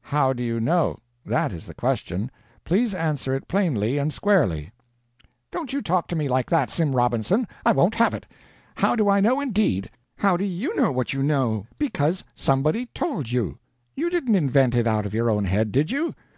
[0.00, 0.96] "How do you know?
[1.26, 2.30] That is the question.
[2.64, 4.70] Please answer it plainly and squarely."
[5.50, 8.24] "Don't you talk to me like that, Sim Robinson I won't have it.
[8.76, 9.90] How do I know, indeed!
[10.16, 11.66] How do YOU know what you know?
[11.76, 13.58] Because somebody told you.
[13.94, 16.14] You didn't invent it out of your own head, did you?